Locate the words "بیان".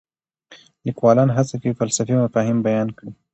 2.67-2.87